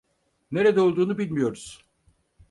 [0.51, 1.83] Nerede olduğunu bilmiyoruz.